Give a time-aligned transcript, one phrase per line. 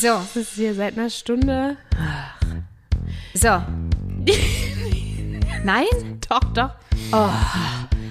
[0.00, 1.76] So, Das ist hier seit einer Stunde.
[3.34, 3.48] so.
[5.62, 5.84] Nein?
[6.26, 6.70] Doch, doch.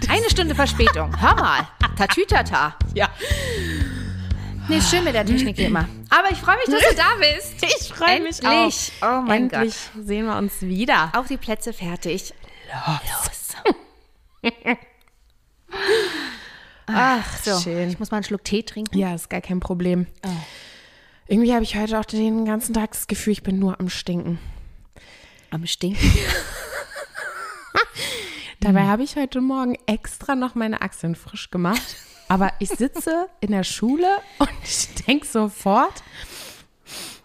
[0.07, 1.19] Eine Stunde Verspätung.
[1.19, 1.67] Hör mal.
[1.97, 2.75] Tatütata.
[2.93, 3.09] Ja.
[4.67, 5.89] Nee, schön mit der Technik wie immer.
[6.11, 7.55] Aber ich freue mich, dass du da bist.
[7.63, 8.71] Ich freue mich auch.
[9.01, 11.11] Oh mein Endlich sehen wir uns wieder.
[11.15, 12.35] Auf die Plätze fertig.
[13.23, 14.51] Los.
[16.85, 17.59] Ach, so.
[17.59, 17.89] schön.
[17.89, 18.95] Ich muss mal einen Schluck Tee trinken.
[18.95, 20.05] Ja, ist gar kein Problem.
[21.29, 24.39] Irgendwie habe ich heute auch den ganzen Tag das Gefühl, ich bin nur am Stinken.
[25.51, 26.11] Am Stinken.
[28.59, 31.97] Dabei habe ich heute Morgen extra noch meine Achseln frisch gemacht.
[32.29, 34.07] Aber ich sitze in der Schule
[34.39, 36.03] und ich denke sofort,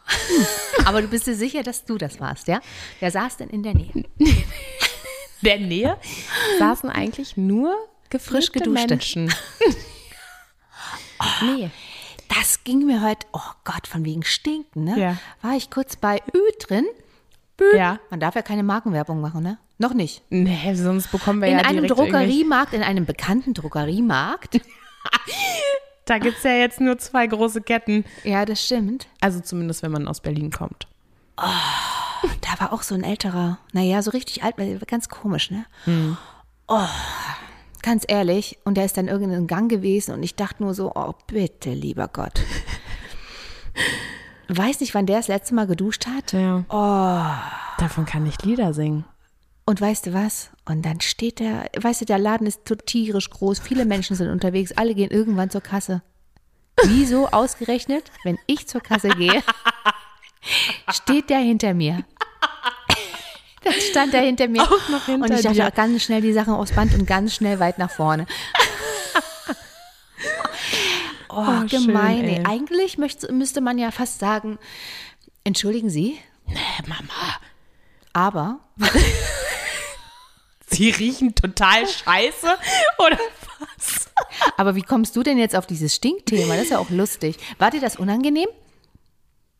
[0.84, 2.60] Aber du bist dir sicher, dass du das warst, ja?
[3.00, 4.04] Wer saß denn in der Nähe?
[5.40, 5.96] der Nähe
[6.58, 7.74] saßen eigentlich nur
[8.10, 8.70] Frisch gefrischte.
[8.70, 9.34] Menschen.
[11.42, 11.70] nee.
[12.38, 14.98] Das ging mir heute, oh Gott, von wegen Stinken, ne?
[14.98, 15.16] Ja.
[15.42, 16.84] War ich kurz bei Ü drin.
[17.56, 17.76] Bü.
[17.76, 17.98] Ja.
[18.10, 19.58] Man darf ja keine Markenwerbung machen, ne?
[19.78, 20.22] Noch nicht.
[20.30, 24.60] Nee, sonst bekommen wir In ja einem direkt irgendwelche- Drogeriemarkt, in einem bekannten Drogeriemarkt.
[26.06, 28.04] Da gibt es ja jetzt nur zwei große Ketten.
[28.24, 29.06] ja, das stimmt.
[29.22, 30.86] Also zumindest, wenn man aus Berlin kommt.
[31.36, 35.64] Da war auch so ein älterer, naja, so richtig alt, weil- ganz komisch, ne?
[36.68, 36.86] Oh,
[37.84, 38.58] ganz ehrlich.
[38.64, 42.08] Und der ist dann irgendein Gang gewesen und ich dachte nur so, oh, bitte, lieber
[42.08, 42.40] Gott.
[44.48, 46.32] Weiß nicht, wann der das letzte Mal geduscht hat.
[46.32, 46.64] Ja.
[46.68, 47.80] Oh.
[47.80, 49.04] Davon kann ich Lieder singen.
[49.66, 50.50] Und weißt du was?
[50.66, 54.72] Und dann steht der, weißt du, der Laden ist tierisch groß, viele Menschen sind unterwegs,
[54.72, 56.02] alle gehen irgendwann zur Kasse.
[56.84, 59.42] Wieso ausgerechnet, wenn ich zur Kasse gehe,
[60.90, 62.04] steht der hinter mir?
[63.64, 64.62] Dann stand er hinter mir.
[64.70, 65.66] Auch noch hinter und ich dachte dir.
[65.68, 68.26] auch ganz schnell die Sachen aufs Band und ganz schnell weit nach vorne.
[71.28, 72.24] Oh, Oh, schön, gemein.
[72.24, 72.44] ey.
[72.46, 74.58] Eigentlich möchte, müsste man ja fast sagen,
[75.42, 76.16] entschuldigen Sie,
[76.46, 77.38] Nee, Mama.
[78.12, 78.60] aber
[80.70, 82.46] Sie riechen total scheiße
[82.98, 83.18] oder
[83.58, 84.10] was?
[84.56, 86.54] Aber wie kommst du denn jetzt auf dieses Stinkthema?
[86.54, 87.36] Das ist ja auch lustig.
[87.58, 88.48] War dir das unangenehm?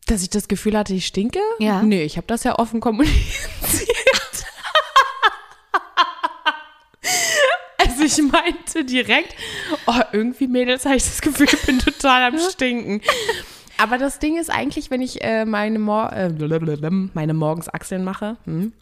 [0.07, 1.39] Dass ich das Gefühl hatte, ich stinke?
[1.59, 1.81] Ja.
[1.81, 3.89] Nee, ich habe das ja offen kommuniziert.
[8.01, 9.35] Also ich meinte direkt,
[9.87, 13.01] oh, irgendwie Mädels habe ich das Gefühl, ich bin total am Stinken.
[13.77, 16.29] Aber das Ding ist eigentlich, wenn ich äh, meine, Mor äh,
[17.13, 18.73] meine morgens Achseln mache, hm,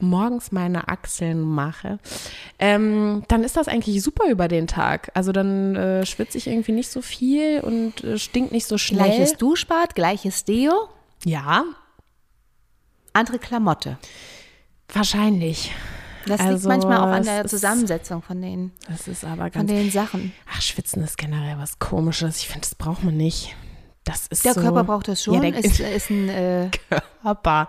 [0.00, 1.98] morgens meine Achseln mache,
[2.58, 5.10] ähm, dann ist das eigentlich super über den Tag.
[5.14, 9.04] Also dann äh, schwitze ich irgendwie nicht so viel und äh, stinkt nicht so schnell.
[9.04, 10.88] Gleiches Duschbad, gleiches Deo,
[11.24, 11.64] Ja,
[13.12, 13.98] andere Klamotte.
[14.92, 15.72] wahrscheinlich.
[16.26, 19.70] Das liegt Also, manchmal auch an der Zusammensetzung von den, Das ist aber von ganz.
[19.70, 20.32] den Sachen.
[20.52, 22.38] Ach, Schwitzen ist generell was Komisches.
[22.38, 23.54] Ich finde, das braucht man nicht.
[24.04, 25.34] Das ist Der so, Körper braucht das schon.
[25.34, 26.70] Ja, der ist, ist ein äh,
[27.22, 27.68] Körper.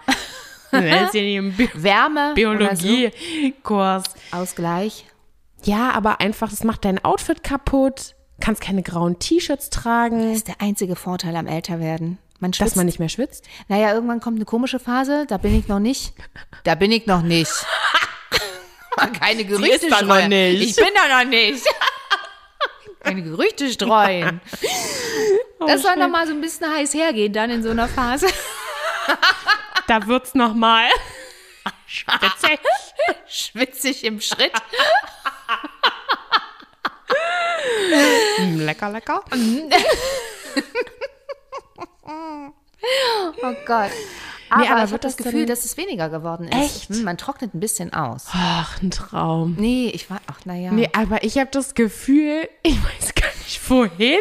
[0.72, 4.03] Das ist ja im Bi Wärme Biologiekurs.
[4.31, 4.38] so.
[4.38, 5.06] Ausgleich.
[5.63, 8.16] Ja, aber einfach, das macht dein Outfit kaputt.
[8.40, 12.17] Kannst keine grauen T-Shirts tragen, Das ist der einzige Vorteil am Älterwerden.
[12.40, 13.45] Man dass man nicht mehr schwitzt.
[13.67, 16.13] naja, irgendwann kommt eine komische Phase, da bin ich noch nicht.
[16.63, 17.51] Da bin ich noch nicht.
[19.19, 20.29] Keine Gerüchte da noch streuen.
[20.29, 20.62] nicht.
[20.62, 21.66] Ich bin da noch nicht.
[23.03, 24.41] Keine Gerüchte streuen.
[25.59, 28.28] Das soll noch mal so ein bisschen heiß hergehen dann in so einer Phase.
[29.88, 30.88] Da wird's noch mal.
[32.22, 32.59] Witzig.
[33.28, 34.53] Schwitzig im Schritt.
[38.40, 39.23] Mm, lecker, lecker.
[43.44, 43.91] Oh Gott.
[44.51, 46.57] Aber, Nee, aber ich habe wird das Gefühl, dass es weniger geworden ist.
[46.57, 46.89] Echt?
[46.89, 48.25] Hm, man trocknet ein bisschen aus.
[48.34, 49.56] Ach, ein Traum.
[49.57, 50.72] Nee, ich war, ach naja.
[50.72, 54.19] Nee, aber ich habe das Gefühl, ich weiß gar nicht wohin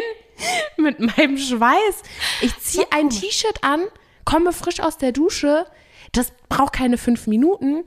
[0.77, 2.03] mit meinem Schweiß.
[2.41, 3.81] Ich ziehe ein T-Shirt an,
[4.23, 5.65] komme frisch aus der Dusche,
[6.13, 7.83] das braucht keine fünf Minuten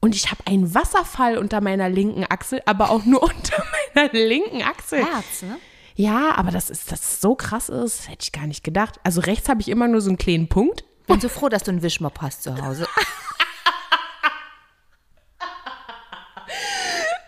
[0.00, 4.62] und ich habe einen Wasserfall unter meiner linken Achsel, aber auch nur unter meiner linken
[4.62, 4.98] Achsel.
[5.02, 5.56] Herz, ne?
[5.94, 9.00] Ja, aber das ist, dass es so krass ist, hätte ich gar nicht gedacht.
[9.02, 10.84] Also rechts habe ich immer nur so einen kleinen Punkt.
[11.06, 12.86] Bin so froh, dass du einen Wischmopp hast zu Hause.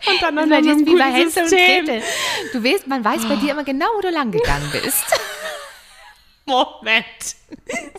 [0.07, 1.85] Und dann noch ein ist wie bei Hänsel und.
[1.85, 2.03] Gretel.
[2.53, 5.05] Du weißt, man weiß bei dir immer genau, wo du lang gegangen bist.
[6.45, 7.05] Moment.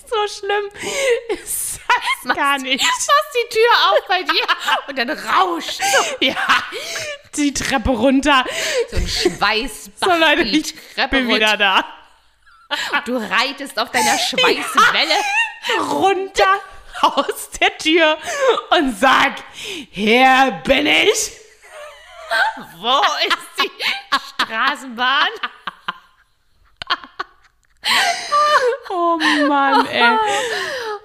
[0.09, 0.71] So schlimm.
[1.31, 2.83] Das heißt gar nicht.
[2.83, 4.43] Machst die Tür auf bei dir
[4.89, 5.81] und dann rauscht
[6.21, 6.35] Ja,
[7.37, 8.45] die Treppe runter.
[8.91, 11.77] so ein Schweißbach So Leute, die ich Treppe bin wieder da.
[11.77, 13.03] runter.
[13.05, 15.15] Du reitest auf deiner Schweißwelle.
[15.91, 16.61] Runter
[17.03, 18.19] aus der Tür
[18.71, 19.35] und sag,
[19.91, 21.33] hier bin ich.
[22.79, 23.71] Wo ist die
[24.45, 25.29] Straßenbahn?
[28.91, 29.19] Oh
[29.49, 30.19] Mann, ey.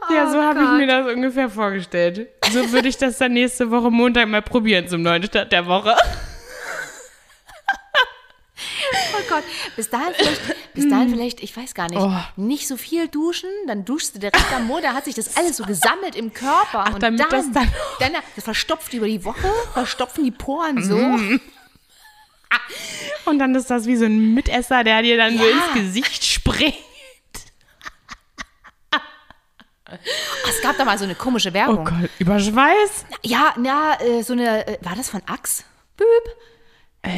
[0.10, 2.28] Ja, so habe ich Oh mir das ungefähr vorgestellt.
[2.52, 5.96] So würde ich das dann nächste Woche Montag mal probieren zum neuen Start der Woche.
[8.78, 9.44] Oh Gott,
[9.76, 10.42] bis dahin vielleicht,
[10.74, 12.12] bis dahin vielleicht, ich weiß gar nicht, Oh.
[12.36, 15.58] nicht so viel duschen, dann duschst du direkt am Mond, da hat sich das alles
[15.58, 16.94] so gesammelt im Körper.
[16.94, 20.98] und damit dann, das dann- dann, das verstopft über die Woche, verstopfen die Poren so.
[20.98, 21.42] Mhm.
[23.26, 25.52] Und dann ist das wie so ein Mitesser, der dir dann so Ja.
[25.52, 26.76] ins Gesicht springt.
[30.48, 31.86] Es gab da mal so eine komische Oh Werbung.
[31.86, 33.06] Gott, über Schweiß?
[33.24, 35.64] Ja, na, äh, so eine, äh, war das von Axe?
[35.96, 36.08] Büb.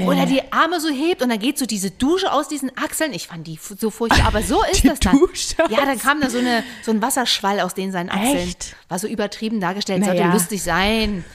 [0.04, 3.14] Wo er die Arme so hebt und dann geht so diese Dusche aus diesen Achseln.
[3.14, 5.18] Ich fand die so furchtbar, aber so ist Die das dann.
[5.20, 8.38] Dusche Ja, dann kam da so, eine, so ein Wasserschwall aus den seinen Achseln.
[8.38, 8.76] Echt?
[8.90, 10.14] War so übertrieben dargestellt, Naja.
[10.24, 11.26] sollte lustig sein.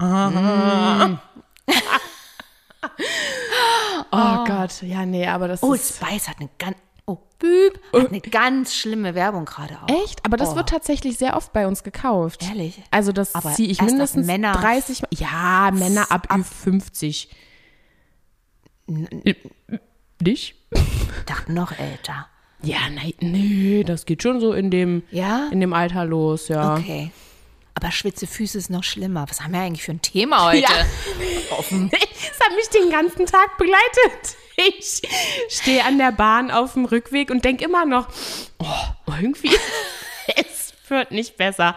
[4.10, 5.96] Oh, Gott, ja, nee, aber das Old ist...
[5.96, 6.76] Spice hat eine ganz,
[7.06, 9.88] oh, Büb, hat eine ganz schlimme Werbung gerade auch.
[10.04, 10.24] Echt?
[10.24, 10.56] Aber das Oh.
[10.56, 12.42] wird tatsächlich sehr oft bei uns gekauft.
[12.48, 12.82] Ehrlich?
[12.90, 15.08] Also das ziehe ich mindestens Männer- 30 Mal.
[15.12, 17.28] Ja, Männer ab, Ü50.
[18.88, 20.54] Nicht?
[20.70, 22.26] Ich dachte noch älter.
[22.62, 25.48] Ja, nein, nee, das geht schon so in dem, Ja?
[25.52, 26.76] in dem Alter los, ja.
[26.76, 27.12] Okay.
[27.74, 29.26] Aber schwitze Füße ist noch schlimmer.
[29.28, 30.62] Was haben wir eigentlich für ein Thema heute?
[30.70, 31.56] Ja.
[31.60, 34.36] Das hat mich den ganzen Tag begleitet.
[34.56, 35.00] Ich
[35.48, 38.08] stehe an der Bahn auf dem Rückweg und denke immer noch,
[38.58, 39.50] oh, irgendwie,
[40.36, 41.76] es wird nicht besser.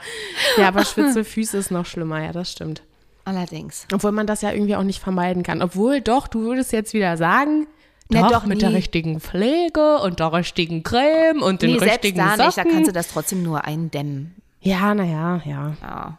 [0.57, 2.81] Ja, aber schwitze Füße ist noch schlimmer, ja, das stimmt.
[3.25, 3.87] Allerdings.
[3.93, 5.61] Obwohl man das ja irgendwie auch nicht vermeiden kann.
[5.61, 7.67] Obwohl, doch, du würdest jetzt wieder sagen,
[8.09, 8.61] Na doch, doch, mit nie.
[8.65, 12.45] der richtigen Pflege und der richtigen Creme und den Nee, selbst richtigen da Socken.
[12.45, 12.57] nicht.
[12.57, 14.35] Da kannst du das trotzdem nur eindämmen.
[14.61, 15.75] ja, naja, ja.
[15.81, 16.17] Ja.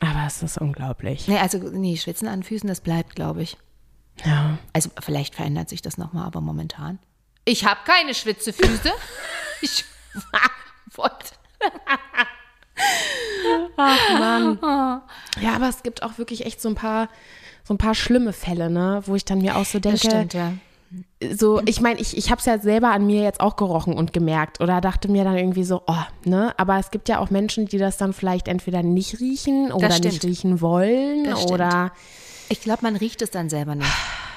[0.00, 1.28] Aber es ist unglaublich.
[1.28, 3.58] Nee, also, nee, Schwitzen an Füßen, das bleibt, glaube ich.
[4.24, 4.56] Ja.
[4.72, 6.98] Also, vielleicht verändert sich das nochmal, aber momentan.
[7.44, 8.90] Ich habe keine Schwitzefüße.
[9.60, 9.84] ich
[10.94, 11.34] wollte.
[13.88, 14.58] Ach Mann.
[15.40, 17.08] Ja, aber es gibt auch wirklich echt so ein paar,
[17.64, 20.34] so ein paar schlimme Fälle, ne, wo ich dann mir auch so Das denke, stimmt,
[20.34, 20.52] ja.
[21.34, 24.12] so, ich meine, ich, ich habe es ja selber an mir jetzt auch gerochen und
[24.12, 27.66] gemerkt oder dachte mir dann irgendwie so, oh, ne, aber es gibt ja auch Menschen,
[27.66, 31.92] die das dann vielleicht entweder nicht riechen oder nicht riechen wollen Das oder
[32.48, 33.88] Ich glaube, man riecht es dann selber nicht.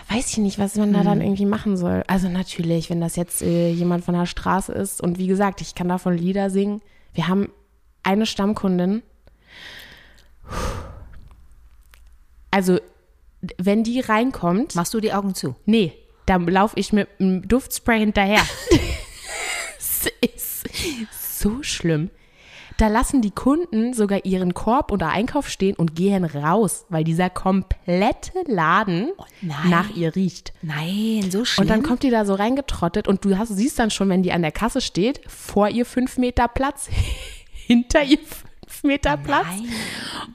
[0.10, 2.04] weiß ich nicht, was man da dann irgendwie machen soll.
[2.08, 5.74] Also natürlich, wenn das jetzt äh, jemand von der Straße ist und wie gesagt, ich
[5.76, 6.82] kann davon Lieder singen.
[7.14, 7.50] Wir haben
[8.04, 9.02] eine Stammkundin.
[12.52, 12.80] Also,
[13.58, 15.56] wenn die reinkommt, Machst du die Augen zu?
[15.66, 15.94] nee,
[16.26, 18.42] dann laufe ich mit einem Duftspray hinterher.
[19.80, 20.66] Es
[21.16, 22.10] ist so schlimm.
[22.78, 27.30] Da lassen die Kunden sogar ihren Korb oder Einkauf stehen und gehen raus, weil dieser
[27.30, 29.12] komplette Laden
[29.42, 29.70] nein.
[29.70, 30.54] nach ihr riecht.
[30.62, 31.64] Nein, so schlimm.
[31.64, 34.32] Und dann kommt die da so reingetrottet und du hast, siehst dann schon, wenn die
[34.32, 36.90] an der Kasse steht, vor ihr fünf Meter Platz,
[37.52, 38.44] hinter ihr fünf
[38.82, 39.46] Meter Platz.
[39.50, 39.70] Nein.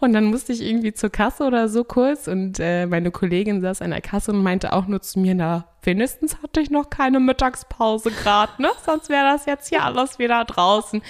[0.01, 3.83] Und dann musste ich irgendwie zur Kasse oder so kurz und äh, meine Kollegin saß
[3.83, 7.19] an der Kasse und meinte auch nur zu mir, na, wenigstens hatte ich noch keine
[7.19, 8.69] Mittagspause gerade, ne?
[8.87, 11.03] Sonst wäre das jetzt hier alles wieder draußen.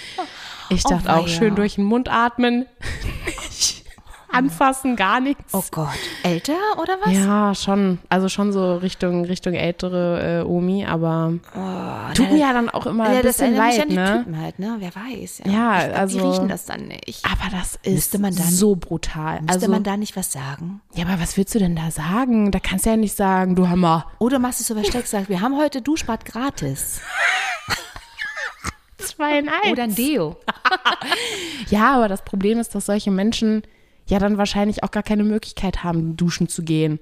[0.69, 1.27] Ich Oh, dachte auch weia.
[1.27, 2.65] schön durch den Mund atmen.
[4.31, 5.53] Anfassen, gar nichts.
[5.53, 5.87] Oh Gott.
[6.23, 7.13] Älter oder was?
[7.13, 7.99] Ja, schon.
[8.09, 11.33] Also schon so Richtung, Richtung ältere äh, Omi, aber
[12.13, 13.83] tut na, mir ja dann auch immer Oh, Ja, ein das bisschen erinnert mich leid,
[13.83, 14.19] an die ne?
[14.23, 14.75] Typen halt, ne?
[14.79, 15.41] Wer weiß.
[15.45, 17.25] Ja, ich glaub, also- Die riechen das dann nicht.
[17.25, 19.41] Aber das ist Müsste man dann- so brutal.
[19.41, 20.81] Müsste also, man da nicht was sagen?
[20.93, 22.51] ja, aber was willst du denn da sagen?
[22.51, 24.05] Da kannst du ja nicht sagen, du Hammer.
[24.19, 26.99] Oder machst du so versteckt, sagst, wir haben heute Duschbad gratis.
[28.97, 29.71] Zwei in eins.
[29.71, 30.35] Oder ein Deo.
[31.69, 33.61] Ja, aber das Problem ist, dass solche Menschen
[34.09, 36.99] ja dann wahrscheinlich auch gar keine Möglichkeit haben, duschen zu gehen.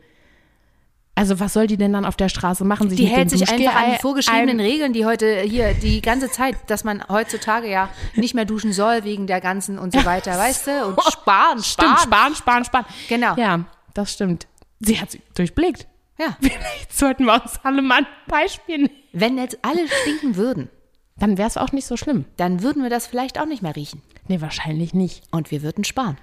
[1.16, 2.90] Also was soll die denn dann auf der Straße machen?
[2.90, 6.30] Sich Die hält sich einfach an die Duschgel vorgeschriebenen Regeln, die heute hier die ganze
[6.30, 10.38] Zeit, dass man heutzutage ja nicht mehr duschen soll wegen der ganzen und so weiter,
[10.38, 10.86] weißt du?
[10.90, 11.64] Und sparen, sparen.
[11.64, 12.86] Stimmt, sparen, sparen, sparen.
[13.10, 13.36] Genau.
[13.36, 14.46] Ja, das stimmt.
[14.80, 15.88] Sie hat sie durchblickt.
[16.20, 16.38] Ja.
[16.42, 18.90] Vielleicht sollten wir uns alle mal ein Beispiel nehmen.
[19.12, 20.70] Wenn jetzt alle stinken würden,
[21.18, 22.26] Dann wäre es auch nicht so schlimm.
[22.38, 24.04] dann würden wir das vielleicht auch nicht mehr riechen.
[24.28, 25.24] Nee, wahrscheinlich nicht.
[25.32, 26.20] Und wir würden sparen.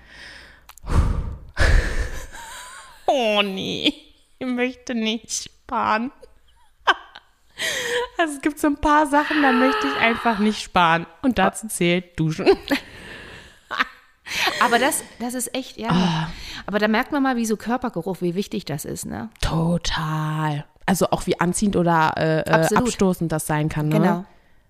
[3.06, 3.92] Oh nee,
[4.38, 6.10] ich möchte nicht sparen.
[8.18, 11.06] Also es gibt so ein paar Sachen, da möchte ich einfach nicht sparen.
[11.22, 12.46] Und dazu zählt Duschen.
[14.60, 15.90] Aber das, das ist echt, ja.
[15.90, 16.28] Ah.
[16.66, 19.28] Aber da merkt man mal, wie so Körpergeruch, wie wichtig das ist, ne?
[19.40, 20.64] Total.
[20.86, 23.88] Also auch wie anziehend oder äh, äh, abstoßend das sein kann.
[23.88, 23.98] Ne?
[23.98, 24.24] Genau.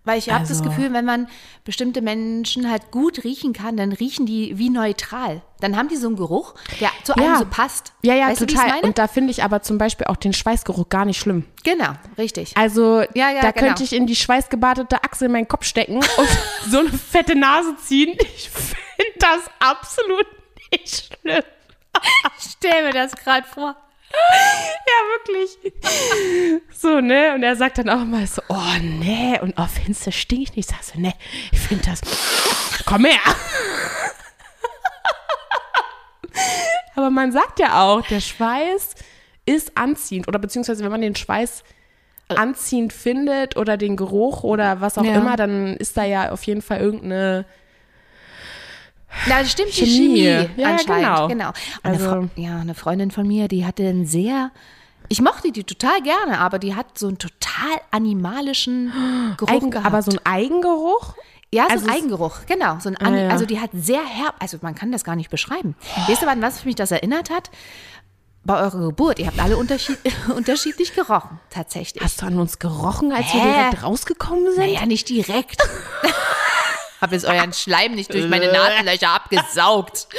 [0.06, 1.28] Weil ich habe das Also- Gefühl, wenn man
[1.64, 5.40] bestimmte Menschen halt gut riechen kann, dann riechen die wie neutral.
[5.60, 7.38] Dann haben die so einen Geruch, der zu einem Ja.
[7.38, 7.94] so passt.
[8.02, 8.66] Ja, ja, weißt Du, total.
[8.66, 8.86] ich meine?
[8.86, 11.44] Und da finde ich aber zum Beispiel auch den Schweißgeruch gar nicht schlimm.
[11.64, 12.54] genau, richtig.
[12.56, 13.66] Also Ja, ja, da genau.
[13.68, 16.06] könnte ich in die schweißgebadete Achse in meinen Kopf stecken und
[16.70, 18.14] so eine fette Nase ziehen.
[18.36, 20.26] Ich finde das absolut
[20.70, 21.42] nicht schlimm.
[22.38, 23.74] Stell mir das gerade vor.
[24.86, 25.72] Ja, wirklich.
[26.70, 27.34] So, ne?
[27.34, 29.38] Und er sagt dann auch mal so, oh, nee.
[29.40, 30.68] Und oh, findest du, stink ich nicht?
[30.68, 31.14] Sagst du, nee,
[31.50, 32.00] ich finde das,
[32.84, 33.18] komm her.
[36.96, 38.94] Aber man sagt ja auch, der Schweiß
[39.46, 40.28] ist anziehend.
[40.28, 41.64] Oder beziehungsweise, wenn man den Schweiß
[42.28, 45.14] anziehend findet oder den Geruch oder was auch Ja.
[45.16, 47.44] immer, dann ist da ja auf jeden Fall irgendeine
[49.28, 50.22] Na, das stimmt, die Chemie.
[50.24, 51.06] Chemie, Ja, anscheinend.
[51.06, 51.28] genau.
[51.28, 51.50] genau.
[51.82, 54.50] Also- eine, ja, eine Freundin von mir, die hatte einen sehr,
[55.08, 57.40] ich mochte die total gerne, aber die hat so einen total
[57.90, 58.92] animalischen
[59.36, 59.86] Geruch Eigen, gehabt.
[59.86, 61.14] aber so ein Eigengeruch.
[61.52, 62.78] Ja, so Also ein Eigengeruch, genau.
[62.80, 63.28] So ein Ah, ja.
[63.28, 65.76] Also die hat sehr herb, also man kann das gar nicht beschreiben.
[66.08, 67.50] Weißt du, an was mich das erinnert hat?
[68.46, 69.20] Bei eurer Geburt.
[69.20, 69.96] Ihr habt alle unterschied
[70.36, 72.02] unterschiedlich gerochen, tatsächlich.
[72.02, 73.52] Hast du an uns gerochen, als wir Hä?
[73.54, 74.58] direkt rausgekommen sind?
[74.58, 75.62] naja, nicht direkt.
[77.04, 80.08] Hab jetzt euren Schleim nicht durch meine Nasenlöcher abgesaugt.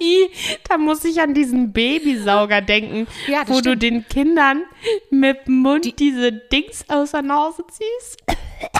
[0.00, 0.30] I,
[0.68, 3.82] da muss ich an diesen Babysauger denken, Ja, wo du stimmt.
[3.82, 4.62] den Kindern
[5.10, 8.22] mit dem Mund diese Dings aus der Nase ziehst.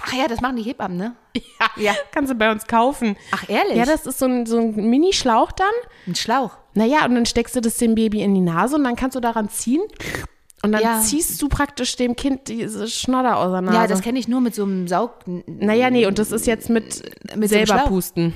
[0.05, 1.17] Ach ja, das machen die Hebammen, ne?
[1.35, 1.95] Ja, Ja.
[2.12, 3.17] kannst du bei uns kaufen.
[3.33, 3.77] Ach, ehrlich?
[3.77, 5.73] Ja, das ist so ein, so ein Mini-Schlauch dann.
[6.07, 6.57] Ein Schlauch.
[6.75, 9.21] Naja, und dann steckst du das dem Baby in die Nase und dann kannst du
[9.21, 9.83] daran ziehen.
[10.64, 11.00] Und dann Ja.
[11.00, 13.76] ziehst du praktisch dem Kind diese Schnodder aus der Nase.
[13.76, 15.11] Ja, das kenne ich nur mit so einem Saug...
[15.47, 17.88] naja, nee, und das ist jetzt mit, Mit so einem selber Schlauch?
[17.88, 18.35] pusten.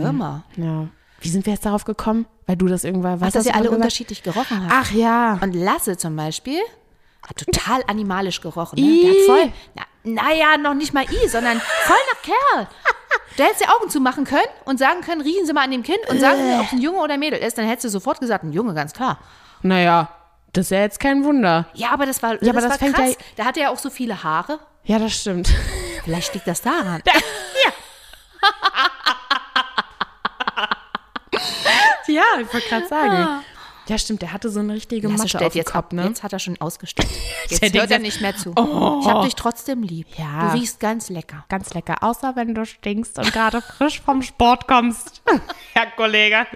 [0.00, 0.44] Firma.
[0.56, 0.88] Ja.
[1.20, 2.26] Wie sind wir jetzt darauf gekommen?
[2.46, 4.70] Weil du das irgendwann, Ach, dass ihr alle unterschiedlich gerochen habt.
[4.70, 5.38] Ach ja.
[5.40, 6.58] Und Lasse zum Beispiel
[7.26, 8.78] hat total animalisch gerochen.
[8.78, 8.86] Ne?
[8.86, 9.00] I.
[9.00, 12.68] Der hat voll, na, naja, noch nicht mal I, sondern voll nach Kerl.
[13.38, 15.98] Du hättest die Augen zumachen können und sagen können, riechen Sie mal an dem Kind
[16.10, 17.56] und sagen Sie, ob es ein Junge oder ein Mädel ist.
[17.56, 19.18] Dann hättest du sofort gesagt, ein Junge, ganz klar.
[19.62, 20.10] Naja,
[20.54, 21.66] das ist ja jetzt kein Wunder.
[21.74, 23.10] Ja, aber das war, Ja, aber das war fängt krass.
[23.10, 24.58] ja- Da hatte er auch so viele Haare.
[24.84, 25.48] Ja, das stimmt.
[26.04, 27.02] Vielleicht liegt das daran.
[32.06, 33.40] ja, ich wollte gerade sagen.
[33.86, 35.92] Ja, stimmt, der hatte so eine richtige Lasse Matte auf dem jetzt Kopf, ab.
[35.92, 36.04] ne?
[36.06, 37.08] Jetzt hat er schon ausgestellt.
[37.48, 38.54] Jetzt Der hört er nicht mehr zu.
[38.56, 39.00] Oh.
[39.02, 40.06] Ich hab dich trotzdem lieb.
[40.16, 40.48] Ja.
[40.52, 41.44] Du riechst ganz lecker.
[41.50, 45.20] Ganz lecker, außer wenn du stinkst und gerade frisch vom Sport kommst.
[45.74, 46.46] Herr Kollege.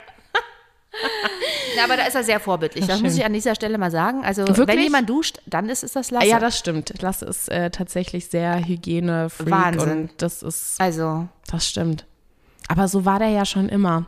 [1.77, 2.87] Ja, aber da ist er sehr vorbildlich.
[2.87, 3.07] Das schön.
[3.07, 4.25] muss ich an dieser Stelle mal sagen.
[4.25, 4.83] Also, wenn Wirklich?
[4.83, 6.27] jemand duscht, dann ist es das Lasse.
[6.27, 6.93] Ja, das stimmt.
[7.01, 10.11] Lasse ist äh, tatsächlich sehr hygienefreak Wahnsinn.
[10.17, 12.05] das ist, also, das stimmt.
[12.67, 14.07] Aber so war der ja schon immer.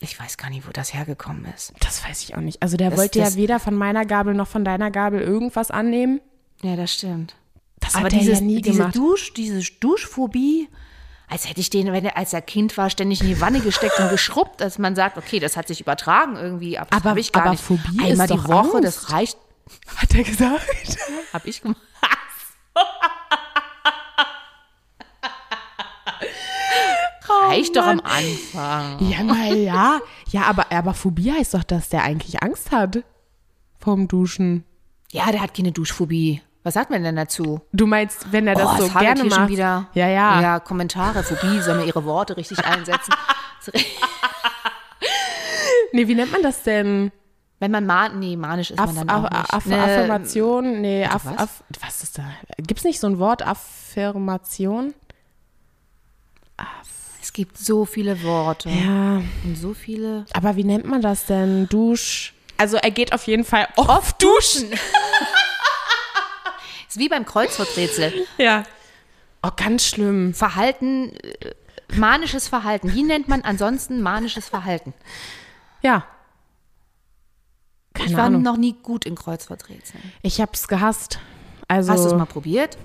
[0.00, 1.72] ich weiß gar nicht, wo das hergekommen ist.
[1.80, 2.62] Das weiß ich auch nicht.
[2.62, 5.70] Also der Das- wollte das- ja weder von meiner Gabel noch von deiner Gabel irgendwas
[5.70, 6.20] annehmen.
[6.62, 7.36] Ja, das stimmt.
[7.80, 8.96] Das Aber hat er dieses, ja nie diese, gemacht.
[8.96, 10.68] Dusch, diese Duschphobie,
[11.28, 13.98] als hätte ich den, wenn er als er Kind war, ständig in die Wanne gesteckt
[13.98, 16.78] und geschrubbt, dass man sagt, okay, das hat sich übertragen irgendwie.
[16.78, 17.62] Aber, Aber- ich gar aber nicht.
[17.64, 18.84] Phobie Einmal ist die Woche, Angst.
[18.84, 19.38] das reicht.
[19.96, 20.66] Hat er gesagt?
[21.32, 21.80] Hab ich gemacht.
[27.48, 29.08] reicht doch am Anfang.
[29.10, 30.00] Ja, naja.
[30.30, 33.02] Ja, aber, aber Phobie heißt doch, dass der eigentlich Angst hat
[33.78, 34.64] vom Duschen.
[35.12, 36.42] Ja, der hat keine Duschphobie.
[36.66, 37.60] Was sagt man denn dazu?
[37.72, 39.38] Du meinst, wenn er das Oh, so hagelt gerne macht?
[39.38, 39.86] schon wieder.
[39.94, 40.40] Ja, ja.
[40.42, 43.14] Ja, Kommentare, Phobie, sollen wir ihre Worte richtig einsetzen?
[45.92, 47.12] Nee, wie nennt man das denn?
[47.60, 49.54] Wenn man man, nee, manisch ist Aff, man dann auch Aff, nicht.
[49.54, 50.80] Aff, Ne, Affirmation?
[50.80, 51.38] Nee, Aff, was?
[51.38, 52.24] Aff, was ist da?
[52.58, 54.92] Gibt es nicht so ein Wort, Affirmation?
[57.22, 60.26] Es gibt so viele Worte Ja, und so viele.
[60.34, 61.68] aber wie nennt man das denn?
[61.68, 62.34] Dusch.
[62.58, 64.70] Also er geht auf jeden Fall oft duschen.
[66.96, 68.12] Ist wie beim Kreuzworträtsel.
[68.38, 68.62] Ja.
[69.42, 70.32] Oh, ganz schlimm.
[70.32, 71.52] Verhalten, äh,
[71.94, 72.94] manisches Verhalten.
[72.94, 74.94] Wie nennt man ansonsten manisches Verhalten?
[75.82, 76.04] Ja.
[77.92, 78.42] Keine ich war Ahnung.
[78.42, 80.02] noch nie gut in Kreuzworträtseln.
[80.22, 81.18] Ich hab's gehasst.
[81.68, 82.78] Also, Hast du es mal probiert?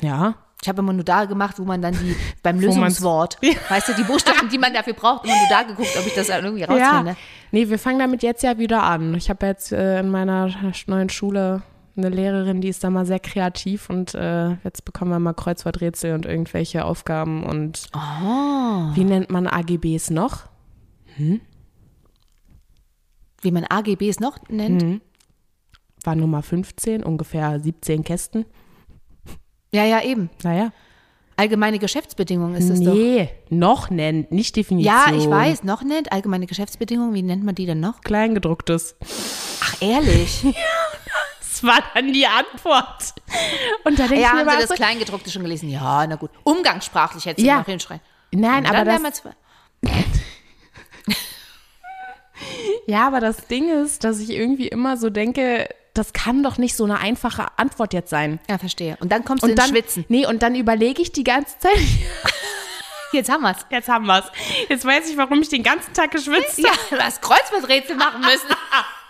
[0.00, 0.34] Ja.
[0.60, 3.38] Ich habe immer nur da gemacht, wo man dann die beim Lösungswort,
[3.68, 6.26] weißt du, die Buchstaben, die man dafür braucht, immer nur da geguckt, ob ich das
[6.26, 6.68] dann irgendwie Ja.
[6.90, 7.16] rausfinde.
[7.52, 9.14] Nee, wir fangen damit jetzt ja wieder an.
[9.14, 10.50] Ich habe jetzt äh, in meiner
[10.86, 11.62] neuen Schule
[11.96, 16.14] eine Lehrerin, die ist da mal sehr kreativ und äh, jetzt bekommen wir mal Kreuzworträtsel
[16.14, 18.94] und irgendwelche Aufgaben und Oh.
[18.94, 20.46] wie nennt man AGBs noch?
[21.16, 21.40] Wie
[23.50, 24.82] man AGBs noch nennt.
[24.82, 25.00] Mhm.
[26.04, 28.44] War Nummer 15, ungefähr 17 Kästen.
[29.74, 30.30] Ja, ja, eben.
[30.42, 30.72] Naja.
[31.36, 32.92] Allgemeine Geschäftsbedingungen ist es doch.
[32.94, 34.94] nee, noch nennt, nicht Definition.
[34.94, 36.12] Ja, ich weiß, noch nennt.
[36.12, 38.00] Allgemeine Geschäftsbedingungen, wie nennt man die denn noch?
[38.02, 38.96] Kleingedrucktes.
[39.62, 40.42] Ach, ehrlich?
[40.44, 40.54] Das
[41.62, 43.14] Das war dann die Antwort.
[43.84, 45.68] Und da denke Ja, ich mir haben mal Sie das so, Kleingedruckte schon gelesen?
[45.68, 46.30] Ja, na gut.
[46.44, 47.58] Umgangssprachlich hätte sie Ja.
[47.58, 48.00] noch hinschreien.
[48.32, 49.34] nein, aber das, wir
[52.86, 56.74] ja, aber das Ding ist, dass ich irgendwie immer so denke, das kann doch nicht
[56.76, 58.40] so eine einfache Antwort jetzt sein.
[58.48, 58.96] Ja, verstehe.
[59.00, 60.04] Und dann kommst du Und ins dann, Schwitzen.
[60.08, 61.76] nee, und dann überlege ich die ganze Zeit,
[63.12, 63.58] Jetzt haben wir's.
[63.68, 64.24] jetzt haben wir's.
[64.70, 68.48] Jetzt weiß ich, warum ich den ganzen Tag geschwitzt Ja, du hast Kreuzworträtsel machen müssen.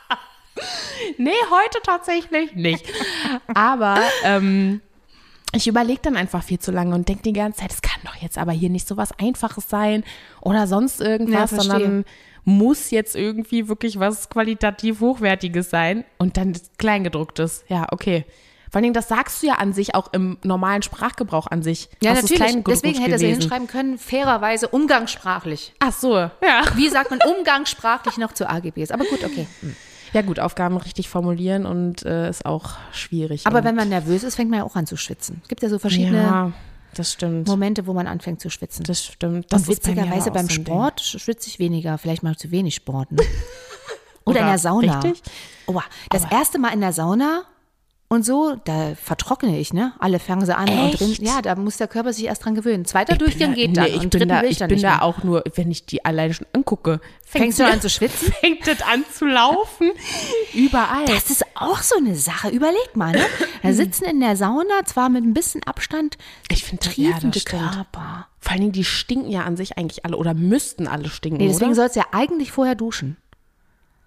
[1.18, 2.84] Nee, heute tatsächlich nicht.
[3.54, 4.80] Aber ähm,
[5.52, 8.16] ich überlege dann einfach viel zu lange und denke die ganze Zeit, es kann doch
[8.16, 10.04] jetzt aber hier nicht so was Einfaches sein
[10.40, 12.04] oder sonst irgendwas, Ja, sondern
[12.44, 17.64] muss jetzt irgendwie wirklich was qualitativ Hochwertiges sein und dann das Kleingedrucktes.
[17.68, 18.24] Ja, okay.
[18.72, 21.90] Vor allen Dingen, das sagst du ja an sich auch im normalen Sprachgebrauch an sich.
[22.02, 22.64] Ja, ist natürlich.
[22.64, 25.74] Deswegen hätte sie hinschreiben können, fairerweise umgangssprachlich.
[25.78, 26.30] Ach so, ja.
[26.74, 28.90] Wie sagt man umgangssprachlich noch zu AGBs?
[28.90, 29.46] Aber gut, okay.
[30.12, 33.46] Ja gut, Aufgaben richtig formulieren und äh, ist auch schwierig.
[33.46, 35.40] Aber wenn man nervös ist, fängt man ja auch an zu schwitzen.
[35.42, 36.52] Es gibt ja so verschiedene ja,
[36.94, 37.48] das stimmt.
[37.48, 38.84] Momente, wo man anfängt zu schwitzen.
[38.84, 39.50] Das stimmt.
[39.50, 40.66] Das Und bei witzigerweise aber auch beim so Ding.
[40.66, 41.96] Sport sch- schwitze ich weniger.
[41.96, 43.12] Vielleicht mal zu wenig Sport.
[43.12, 43.22] Ne?
[44.24, 45.00] Oder, in der Sauna.
[45.00, 45.22] Richtig?
[45.66, 47.44] Oh, das erste Mal in der Sauna
[48.12, 49.94] und so, da vertrockne ich, ne?
[49.98, 51.00] Alle fangen sie an und Echt?
[51.00, 51.16] drin.
[51.20, 52.84] Ja, da muss der Körper sich erst dran gewöhnen.
[52.84, 53.84] Zweiter Durchgang geht dann.
[53.84, 55.86] Nee, ich und bin da, will ich dann bin nicht da auch nur, wenn ich
[55.86, 57.00] die alleine schon angucke.
[57.24, 58.30] Fängst du an zu schwitzen?
[58.40, 59.92] Fängt das an zu laufen?
[60.52, 61.06] Überall.
[61.06, 62.50] Das ist auch so eine Sache.
[62.50, 63.24] Überleg mal, ne?
[63.62, 66.18] Da sitzen in der Sauna, zwar mit ein bisschen Abstand,
[66.50, 67.62] ich finde ja, triefende stimmt.
[67.62, 68.26] Körper.
[68.40, 71.48] Vor allen Dingen, die stinken ja an sich eigentlich alle oder müssten alle stinken, Nee,
[71.48, 73.16] deswegen sollst du ja eigentlich vorher duschen.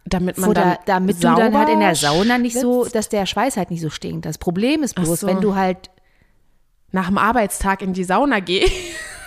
[0.05, 3.25] Damit man Oder dann damit du dann halt in der Sauna nicht so, dass der
[3.25, 4.25] Schweiß halt nicht so stinkt.
[4.25, 5.27] Das Problem ist bloß, so.
[5.27, 5.89] wenn du halt,
[6.91, 8.69] nach dem Arbeitstag in die Sauna gehe.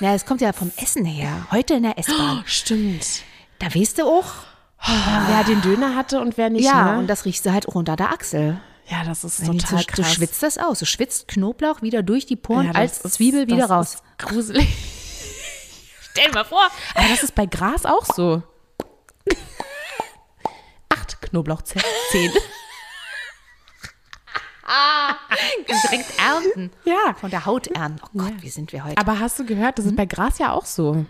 [0.00, 1.46] na, es kommt ja vom Essen her.
[1.50, 2.42] Heute in der S-Bahn.
[2.46, 3.22] Stimmt.
[3.58, 4.32] Da weißt du auch,
[5.28, 6.98] wer den Döner hatte und wer nicht, ja, ne?
[7.00, 8.60] und das riechst du halt auch unter der Achsel.
[8.88, 9.96] ja, das ist Wenn total du, krass.
[9.96, 10.78] du schwitzt das aus.
[10.78, 13.98] Du schwitzt Knoblauch wieder durch die Poren Ja, als ist- Zwiebel wieder raus.
[14.18, 14.68] Gruselig.
[16.12, 16.62] Stell dir mal vor.
[16.94, 18.42] Aber das ist bei Gras auch so.
[21.30, 21.82] Knoblauchzehen.
[25.68, 26.70] Direkt ernten.
[26.84, 27.14] Ja.
[27.18, 28.00] Von der Haut ernten.
[28.06, 28.98] Oh Gott, wie sind wir heute?
[28.98, 31.06] Aber hast du gehört, das ist bei Gras ja auch so.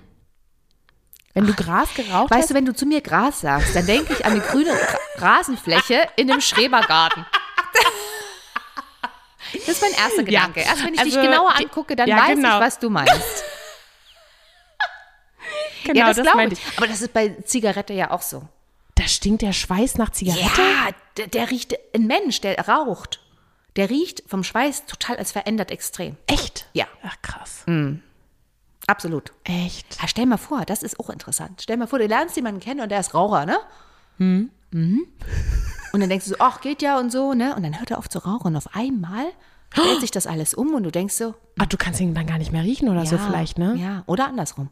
[1.35, 4.12] Wenn du Gras geraucht Weißt hast, du, wenn du zu mir Gras sagst, dann denke
[4.12, 7.24] ich an die grüne Ra- Rasenfläche in einem Schrebergarten.
[9.52, 10.61] Das ist mein erster Gedanke.
[10.61, 12.57] Erst wenn ich dich also genauer die- angucke, dann ja, weiß genau.
[12.59, 13.14] ich, was du meinst.
[15.85, 16.76] genau, ja, das, glaube meinte ich.
[16.76, 18.42] Aber das ist bei Zigarette ja auch so.
[19.08, 20.60] Stinkt der Schweiß nach Zigarette.
[20.60, 23.20] Ja, der, der riecht, ein Mensch, der raucht,
[23.76, 26.16] der riecht vom Schweiß total als verändert extrem.
[26.26, 26.66] Echt?
[26.72, 26.86] Ja.
[27.02, 27.64] Ach, krass.
[28.86, 29.32] Absolut.
[29.44, 30.00] Echt?
[30.00, 31.62] Ja, stell mal vor, das ist auch interessant.
[31.62, 33.58] Stell mal vor, du lernst jemanden kennen und der ist Raucher, ne?
[34.18, 34.50] Mhm.
[35.92, 37.54] Und dann denkst du so, ach, geht ja und so, ne?
[37.54, 39.26] Und dann hört er auf zu rauchen und auf einmal
[39.72, 42.38] stellt sich das alles um und du denkst so, Ach, du kannst ihn dann gar
[42.38, 43.74] nicht mehr riechen oder so ja, vielleicht, ne?
[43.76, 44.70] Ja, oder andersrum.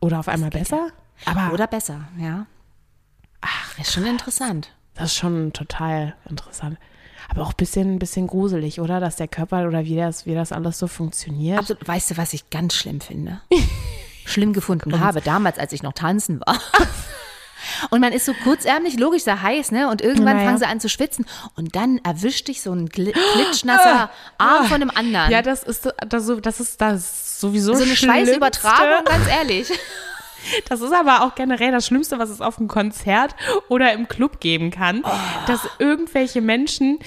[0.00, 0.88] Oder auf einmal besser?
[1.24, 2.46] Aber Oder besser, ja.
[3.46, 4.70] Ach, ist schon interessant.
[4.94, 6.78] das ist schon total interessant.
[7.28, 9.00] Aber auch ein bisschen, bisschen gruselig, oder?
[9.00, 11.58] Dass der Körper oder wie das, wie das alles so funktioniert.
[11.58, 11.86] Absolut.
[11.86, 13.40] Weißt du, was ich ganz schlimm finde?
[14.24, 16.60] schlimm gefunden habe, damals, als ich noch tanzen war.
[17.90, 19.88] Und man ist so kurzärmlich, logisch sehr heiß, ne?
[19.90, 20.46] Und irgendwann Naja.
[20.46, 21.26] fangen sie an zu schwitzen.
[21.56, 25.30] Und dann erwischt dich so ein gl- klitschnasser Arm von einem anderen.
[25.32, 27.96] Ja, das ist, das, so- das ist das sowieso so eine.
[27.96, 29.68] Schweißübertragung, ganz ehrlich.
[30.68, 33.34] Das ist aber auch generell das Schlimmste, was es auf einem Konzert
[33.68, 35.02] oder im Club geben kann,
[35.46, 36.98] dass irgendwelche Menschen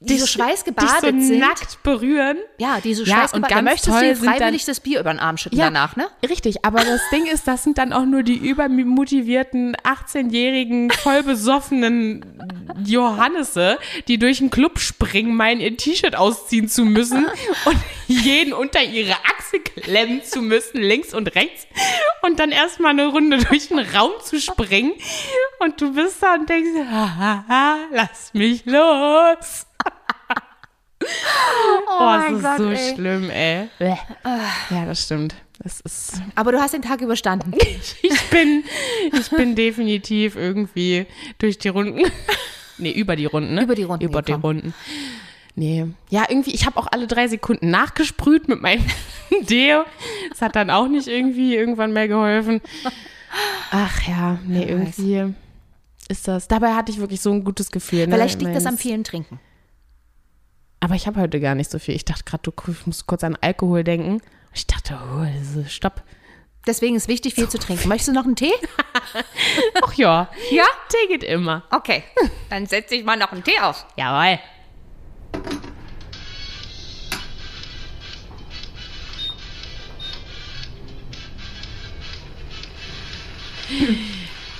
[0.00, 1.38] Die so schweißgebadet dich so sind.
[1.40, 2.36] nackt berühren.
[2.58, 5.00] Ja, diese Ja, Schweiß und da ganz möchtest du dir sind dann- freiwillig das Bier
[5.00, 6.06] über den Arm schütten danach, ne?
[6.28, 12.24] Richtig, aber das Ding ist, das sind dann auch nur die übermotivierten 18-jährigen, vollbesoffenen
[12.84, 17.26] Johannese, die durch den Club springen, meinen ihr T-Shirt ausziehen zu müssen
[17.64, 21.66] und jeden unter ihre Achse klemmen zu müssen, links und rechts
[22.22, 24.92] und dann erstmal eine Runde durch den Raum zu springen
[25.58, 29.64] und du bist da und denkst, haha, lass mich los.
[32.00, 32.94] Oh, mein das ist Gott, so ey.
[32.94, 33.68] schlimm, ey.
[33.80, 35.34] Ja, das stimmt.
[35.58, 37.52] Das ist Aber du hast den Tag überstanden.
[38.02, 38.64] ich bin,
[39.12, 41.06] ich bin definitiv irgendwie
[41.38, 42.02] durch die Runden.
[42.78, 43.64] Nee, über die Runden, ne?
[43.64, 44.60] Über die Runden Über die gekommen.
[44.60, 44.74] Runden.
[45.56, 45.86] Nee.
[46.10, 48.84] Ja, irgendwie, ich habe auch alle drei Sekunden nachgesprüht mit meinem
[49.50, 49.84] Deo.
[50.30, 52.60] Das hat dann auch nicht irgendwie irgendwann mehr geholfen.
[53.72, 55.34] Ach ja, nee, irgendwie
[56.08, 56.48] ist das.
[56.48, 58.06] Dabei hatte ich wirklich so ein gutes Gefühl.
[58.06, 58.14] Ne?
[58.14, 59.40] Vielleicht liegt das am vielen Trinken.
[60.80, 61.94] Aber ich habe heute gar nicht so viel.
[61.94, 62.52] Ich dachte gerade, du
[62.86, 64.20] musst kurz an Alkohol denken.
[64.54, 65.26] Ich dachte, oh,
[65.68, 66.02] stopp.
[66.66, 67.88] Deswegen ist wichtig, viel so zu trinken.
[67.88, 68.52] Möchtest du noch einen Tee?
[69.82, 70.28] Ach ja.
[70.50, 70.64] Ja?
[70.88, 71.64] Tee geht immer.
[71.70, 72.04] Okay,
[72.50, 73.86] dann setze ich mal noch einen Tee auf.
[73.96, 74.38] Jawohl.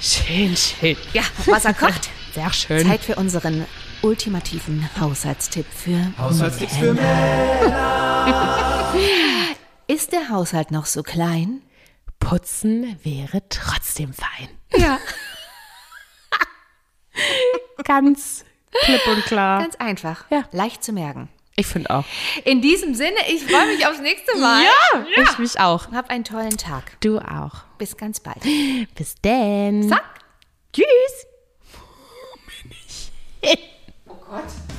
[0.01, 0.97] Schön, schön.
[1.13, 2.11] Ja, Wasser kocht.
[2.33, 2.87] Sehr schön.
[2.87, 3.67] Zeit für unseren
[4.03, 8.15] ultimativen Haushaltstipp für Haushaltstipps für Männer.
[9.87, 11.63] Ist der Haushalt noch so klein?
[12.21, 14.49] Putzen wäre trotzdem fein.
[14.77, 14.99] Ja.
[17.85, 18.45] Ganz
[18.85, 19.61] klipp und klar.
[19.61, 20.25] Ganz einfach.
[20.31, 20.45] Ja.
[20.53, 21.29] Leicht zu merken.
[21.57, 22.05] Ich finde auch.
[22.45, 24.63] In diesem Sinne, ich freue mich aufs nächste Mal.
[25.17, 25.91] Ich mich auch.
[25.91, 27.01] Hab einen tollen Tag.
[27.01, 27.65] Du auch.
[27.79, 28.43] Bis ganz bald.
[28.95, 29.89] Bis denn.
[29.89, 30.05] Zack.
[30.73, 31.27] Tschüss.
[33.43, 33.49] Oh
[34.29, 34.78] Gott.